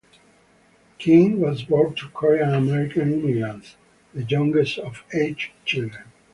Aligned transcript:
Kim 0.97 1.39
was 1.41 1.61
born 1.61 1.93
to 1.93 2.09
Korean-American 2.09 3.13
immigrants, 3.21 3.75
the 4.15 4.23
youngest 4.23 4.79
of 4.79 5.03
eight 5.13 5.51
children. 5.63 6.05